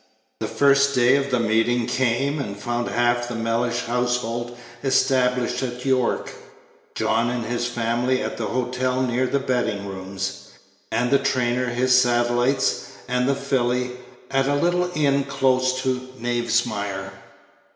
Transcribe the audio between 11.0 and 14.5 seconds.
the trainer, his satellites, and the filly, at